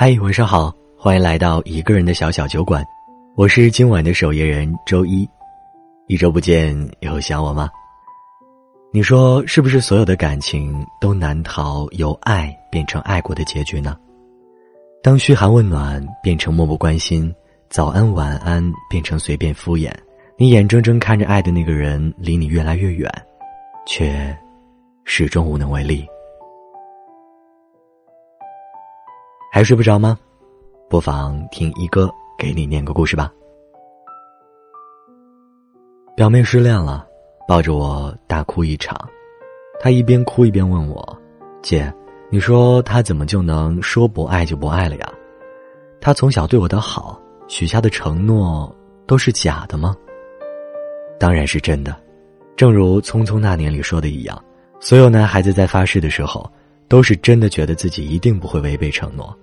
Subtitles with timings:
[0.00, 2.86] 嗨，晚上好，欢迎来到一个人的小小酒馆，
[3.34, 5.28] 我是今晚的守夜人周一。
[6.06, 7.68] 一周不见，有想我吗？
[8.92, 13.96] 你说是不是所有的感情都难逃由爱变成爱过的结局呢？
[15.02, 17.34] 当嘘寒问暖变成漠不关心，
[17.68, 19.92] 早安晚安变成随便敷衍，
[20.36, 23.12] 你眼睁睁看着爱的那个人离你越来越远，
[23.84, 24.32] 却
[25.04, 26.06] 始终无能为力。
[29.50, 30.18] 还睡不着吗？
[30.90, 33.32] 不妨听一哥给你念个故事吧。
[36.14, 37.06] 表妹失恋了，
[37.46, 38.96] 抱着我大哭一场。
[39.80, 41.18] 她一边哭一边问我
[41.62, 41.92] ：“姐，
[42.30, 45.12] 你说他怎么就能说不爱就不爱了呀？
[46.00, 48.74] 他从小对我的好，许下的承诺
[49.06, 49.96] 都是假的吗？”
[51.18, 51.96] 当然是真的。
[52.54, 54.44] 正如《匆匆那年》里说的一样，
[54.78, 56.48] 所有男孩子在发誓的时候。
[56.88, 59.36] 都是真的觉得自己一定不会违背承诺，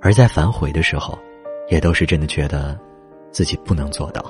[0.00, 1.18] 而在反悔的时候，
[1.68, 2.78] 也都是真的觉得
[3.30, 4.22] 自己不能做到。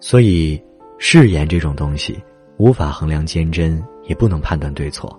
[0.00, 0.60] 所以，
[0.98, 2.20] 誓言这种东西
[2.56, 5.18] 无法衡量坚贞，也不能判断对错，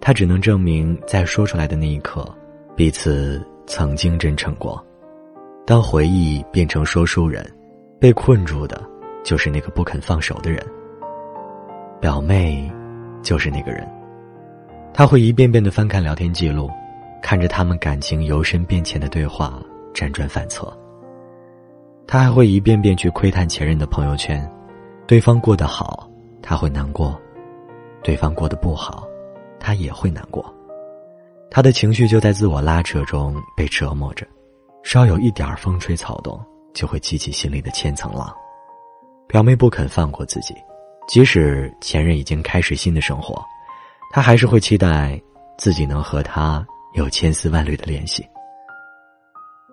[0.00, 2.26] 它只能证明在说出来的那一刻，
[2.74, 4.82] 彼此曾经真诚过。
[5.66, 7.44] 当回忆变成说书人，
[8.00, 8.82] 被困住的，
[9.22, 10.64] 就是那个不肯放手的人。
[12.00, 12.72] 表妹，
[13.22, 13.86] 就是那个人。
[14.92, 16.70] 他会一遍遍的翻看聊天记录，
[17.22, 19.62] 看着他们感情由深变浅的对话，
[19.94, 20.72] 辗转反侧。
[22.06, 24.48] 他还会一遍遍去窥探前任的朋友圈，
[25.06, 26.08] 对方过得好，
[26.40, 27.14] 他会难过；
[28.02, 29.06] 对方过得不好，
[29.58, 30.54] 他也会难过。
[31.50, 34.26] 他的情绪就在自我拉扯中被折磨着，
[34.82, 36.40] 稍有一点风吹草动，
[36.72, 38.32] 就会激起心里的千层浪。
[39.26, 40.54] 表妹不肯放过自己，
[41.08, 43.44] 即使前任已经开始新的生活。
[44.16, 45.20] 他还是会期待
[45.58, 48.26] 自己能和他有千丝万缕的联系。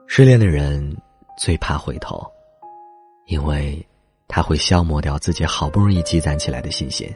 [0.05, 0.93] 失恋的人
[1.37, 2.21] 最怕回头，
[3.27, 3.81] 因为
[4.27, 7.09] 他会消磨掉自己好不容易积攒起来的信心，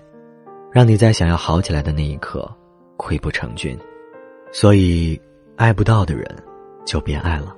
[0.72, 2.50] 让你在想要好起来的那一刻
[2.98, 3.78] 溃不成军。
[4.54, 5.22] 所以，
[5.58, 6.26] 爱不到的人
[6.86, 7.54] 就别爱了，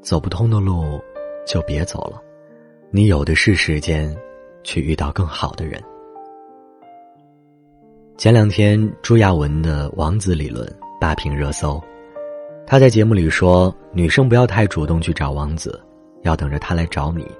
[0.00, 0.98] 走不通的路
[1.46, 2.18] 就别走了，
[2.90, 4.16] 你有的是时间
[4.64, 5.84] 去遇到更好的人。
[8.16, 10.66] 前两天，朱亚文的王子理论
[10.98, 11.78] 霸屏热搜。
[12.66, 15.78] 他在节目里说：“女生不要太主动去找王子，
[16.22, 17.30] 要等着他来找你，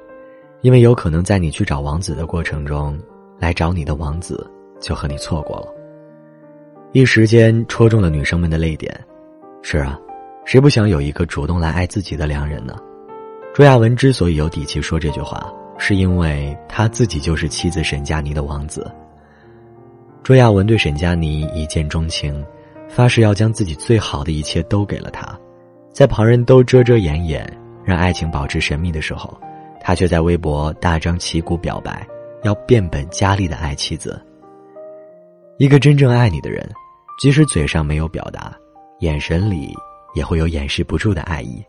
[0.60, 2.98] 因为有可能在你去找王子的过程中，
[3.38, 4.46] 来找你的王子
[4.78, 5.68] 就和你错过了。”
[6.92, 8.94] 一时间戳中了女生们的泪点。
[9.62, 9.98] 是啊，
[10.44, 12.76] 谁不想有一个主动来爱自己的良人呢？
[13.54, 18.86] 朱亚文之所以有底气说这句话，是因为他自己就是妻子沈佳妮的王子。
[20.26, 22.44] 朱亚文对沈佳妮一见钟情，
[22.88, 25.38] 发誓要将自己最好的一切都给了她。
[25.92, 27.48] 在旁人都遮遮掩掩，
[27.84, 29.40] 让爱情保持神秘的时候，
[29.80, 32.04] 他却在微博大张旗鼓表白，
[32.42, 34.20] 要变本加厉的爱妻子。
[35.58, 36.68] 一个真正爱你的人，
[37.20, 38.52] 即使嘴上没有表达，
[38.98, 39.72] 眼神里
[40.16, 41.64] 也会有掩饰不住的爱意。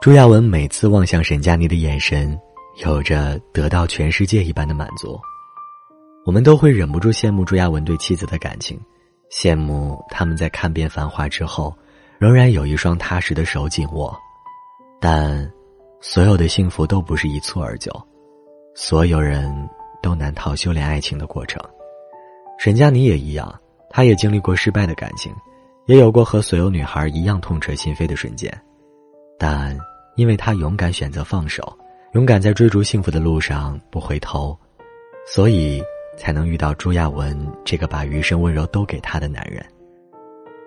[0.00, 2.38] 朱亚文每次望向沈佳妮的眼神，
[2.84, 5.18] 有着得到全世界一般的满足。
[6.24, 8.80] 我们都会忍不住羡慕朱亚文对妻子的感情，
[9.30, 11.76] 羡慕他们在看遍繁华之后，
[12.18, 14.16] 仍然有一双踏实的手紧握。
[14.98, 15.52] 但，
[16.00, 17.92] 所有的幸福都不是一蹴而就，
[18.74, 19.52] 所有人
[20.02, 21.62] 都难逃修炼爱情的过程。
[22.58, 23.54] 沈佳妮也一样，
[23.90, 25.30] 她也经历过失败的感情，
[25.84, 28.50] 也有过和所有女孩一样痛彻心扉的瞬间，
[29.38, 29.78] 但
[30.16, 31.76] 因为她勇敢选择放手，
[32.14, 34.58] 勇敢在追逐幸福的路上不回头，
[35.26, 35.82] 所以。
[36.16, 39.64] 才能遇到朱亚文这个把余生温柔都给他的男人。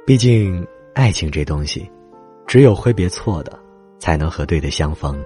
[0.05, 1.89] 毕竟，爱情这东西，
[2.45, 3.59] 只有挥别错的，
[3.99, 5.21] 才能和对的相逢。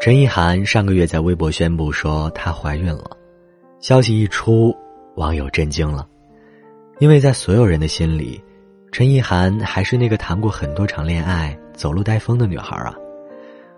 [0.00, 3.16] 陈意涵上个月在微博宣布说她怀孕了，
[3.80, 4.74] 消息一出，
[5.16, 6.06] 网友震惊了，
[6.98, 8.42] 因为在所有人的心里，
[8.90, 12.94] 陈意涵还是那个谈过很多场恋爱、走路带风的女孩啊。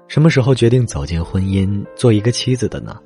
[0.08, 2.98] 什么时候决定走进婚姻，做一个妻子的呢？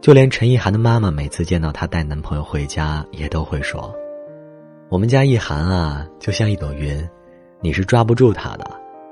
[0.00, 3.92] 就连陈意涵的妈妈每次见到她带男朋友回家，也都会说
[4.88, 7.06] ：“我们家意涵啊，就像一朵云，
[7.60, 8.64] 你是抓不住她的。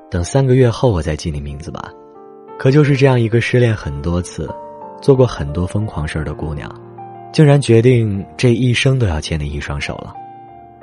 [0.09, 1.91] 等三个月后我再记你名字吧。”
[2.59, 4.49] 可就是这样一个失恋很多次、
[5.03, 6.71] 做过很多疯狂事儿的姑娘，
[7.33, 10.15] 竟然决定这一生都要牵你一双手了。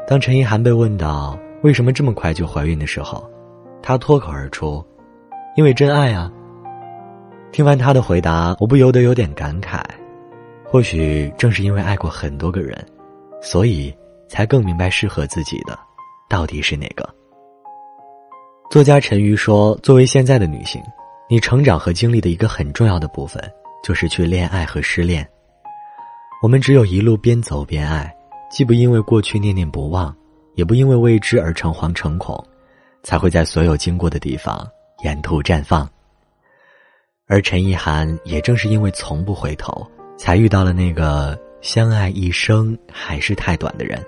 [0.07, 3.27] 当陈意涵被问到为什么这么快就怀孕的时候，
[3.81, 4.85] 她脱口而出
[5.55, 6.29] ：“因为真爱啊。”
[7.53, 9.79] 听完他的回答，我不由得有点感慨。
[10.65, 12.83] 或许正是因为爱过很多个人，
[13.43, 13.95] 所以
[14.27, 15.77] 才更明白适合自己的
[16.27, 17.07] 到底是哪个。
[18.71, 20.81] 作家陈瑜说：“作为现在的女性，
[21.29, 23.39] 你成长和经历的一个很重要的部分，
[23.83, 25.27] 就是去恋爱和失恋。
[26.41, 28.11] 我们只有一路边走边爱，
[28.49, 30.11] 既不因为过去念念不忘，
[30.55, 32.43] 也不因为未知而诚惶诚恐，
[33.03, 34.67] 才会在所有经过的地方
[35.03, 35.87] 沿途绽放。
[37.27, 39.85] 而陈意涵也正是因为从不回头，
[40.17, 44.03] 才遇到了那个相爱一生还是太短的人。”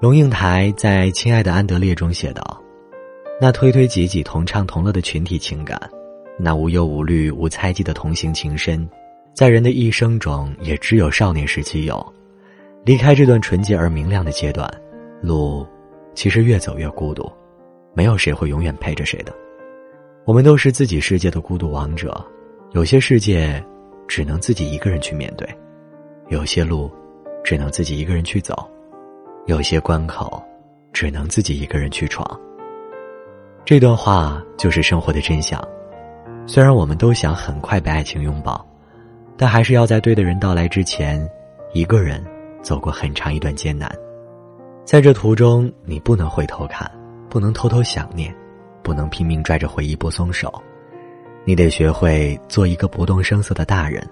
[0.00, 2.62] 龙应台在《亲爱的安德烈》中写道。
[3.42, 5.80] 那推推挤挤、同唱同乐的群体情感，
[6.38, 8.86] 那无忧无虑、无猜忌的同行情深，
[9.34, 12.14] 在人的一生中也只有少年时期有。
[12.84, 14.70] 离开这段纯洁而明亮的阶段，
[15.22, 15.66] 路
[16.14, 17.32] 其实越走越孤独，
[17.94, 19.34] 没有谁会永远陪着谁的。
[20.24, 22.24] 我们都是自己世界的孤独王者，
[22.72, 23.62] 有些世界
[24.06, 25.48] 只能自己一个人去面对，
[26.28, 26.90] 有些路
[27.42, 28.68] 只能自己一个人去走，
[29.46, 30.42] 有些关口
[30.92, 32.38] 只能自己一个人去闯。
[33.64, 35.62] 这段话就是生活的真相。
[36.46, 38.64] 虽然我们都想很快被爱情拥抱，
[39.36, 41.28] 但还是要在对的人到来之前，
[41.72, 42.24] 一个人
[42.62, 43.90] 走过很长一段艰难。
[44.84, 46.90] 在这途中，你不能回头看，
[47.28, 48.34] 不能偷偷想念，
[48.90, 50.52] 不能拼命拽着回忆不松手。
[51.44, 54.04] 你得学会做一个不动声色的大人，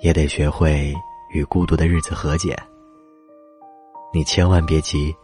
[0.00, 0.92] 也得学会
[1.30, 2.58] 与孤独的日子和解。
[4.12, 5.14] 你千万别急，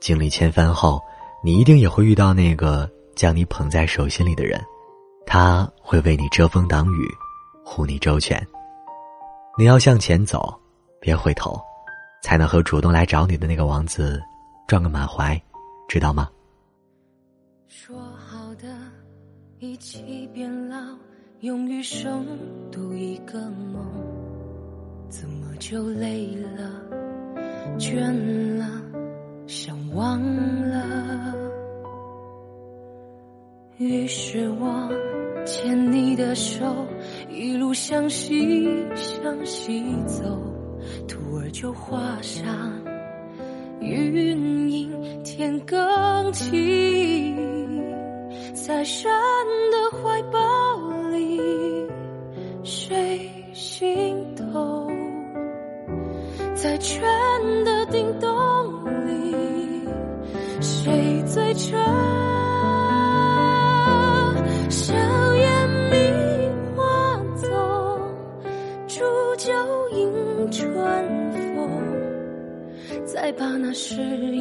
[0.00, 1.00] 经历千帆后，
[1.42, 2.86] 你一定也会遇到那个。
[3.14, 4.62] 将你捧在手心里的人，
[5.26, 7.08] 他会为你遮风挡雨，
[7.64, 8.46] 护你周全。
[9.56, 10.54] 你要向前走，
[11.00, 11.58] 别回头，
[12.22, 14.22] 才能和主动来找你的那个王子
[14.66, 15.40] 撞个满怀，
[15.88, 16.28] 知道吗？
[17.68, 17.96] 说
[19.64, 20.76] 一起变老，
[21.38, 22.26] 用余生
[22.72, 23.86] 赌一个梦，
[25.08, 26.82] 怎么就累了，
[27.78, 28.82] 倦了，
[29.46, 31.36] 想忘了？
[33.78, 34.90] 于是我
[35.46, 36.66] 牵你的手，
[37.30, 40.24] 一路向西向西走，
[41.06, 42.72] 徒儿就画上
[43.78, 47.36] 云影天更晴，
[48.54, 49.10] 在神
[49.70, 50.38] 的怀抱
[51.10, 51.40] 里，
[52.62, 54.92] 谁心痛？
[56.54, 57.02] 在泉
[57.64, 58.28] 的叮咚
[59.06, 59.34] 里，
[60.60, 61.78] 谁醉着？
[64.68, 64.94] 硝
[65.34, 65.96] 烟迷
[66.76, 67.50] 花丛，
[68.86, 69.00] 煮
[69.38, 69.50] 酒
[69.92, 71.70] 迎春风，
[73.06, 74.31] 再把那时。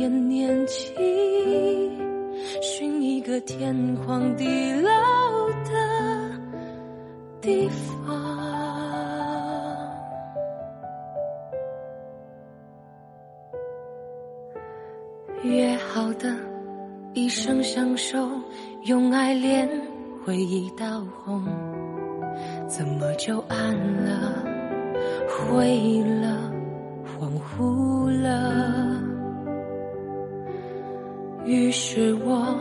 [4.41, 4.89] 地老
[5.69, 5.71] 的
[7.39, 8.17] 地方。
[15.43, 16.35] 约好的
[17.13, 18.17] 一生相守，
[18.85, 19.69] 用爱恋
[20.25, 21.45] 回忆到红，
[22.67, 24.43] 怎么就暗了，
[25.29, 26.51] 灰了？
[27.19, 28.99] 恍惚了，
[31.45, 32.57] 于是我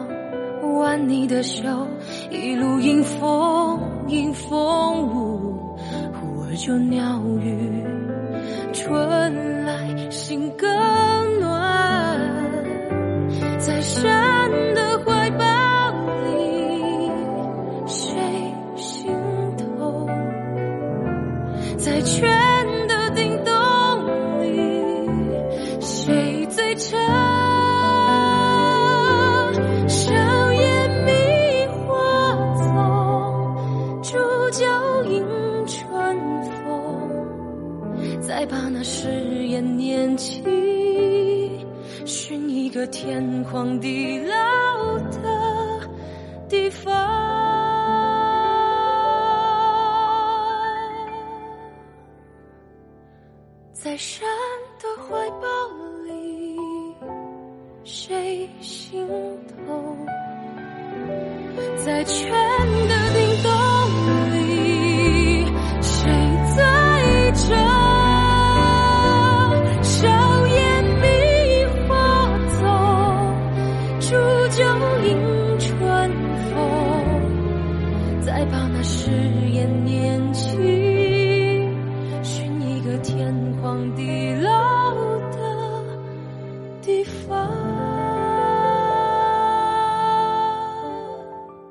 [0.78, 1.86] 挽你的手，
[2.30, 5.76] 一路迎风迎风舞，
[6.14, 7.84] 忽而就鸟语，
[8.72, 10.66] 春来新歌。
[42.90, 45.88] 天荒地老的
[46.48, 46.92] 地方，
[53.72, 54.28] 在山
[54.80, 55.46] 的怀抱
[56.04, 56.58] 里，
[57.84, 59.06] 谁心
[59.66, 60.06] 痛？
[61.84, 62.30] 在圈
[62.88, 62.99] 的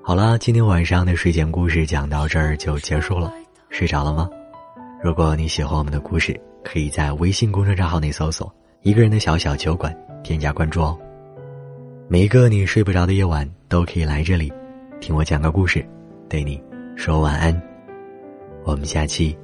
[0.10, 3.32] 好啦今天晚上的睡前故事讲到这儿就结束了。
[3.70, 4.28] 睡着了吗？
[5.04, 8.52] 如果你喜欢我们的故事可以在微信公众账号内搜索
[8.82, 10.98] 一个人的小小酒馆添加关注哦。
[12.08, 14.52] 每一个你睡不着的夜晚都可以来这里
[15.00, 15.88] 听我讲个故事
[16.28, 16.60] 对你
[16.96, 17.62] 说晚安。
[18.64, 19.38] 我们下期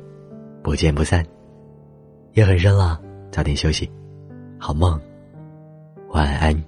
[0.63, 1.23] 不见不散。
[2.33, 2.99] 夜很深了
[3.31, 3.87] 早点休息。
[4.57, 4.99] 好梦
[6.09, 6.59] 晚安。